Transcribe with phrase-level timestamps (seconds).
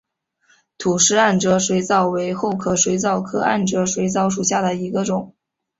[0.79, 5.35] 吐氏暗哲水蚤为厚壳水蚤科暗哲水蚤属下的一个种。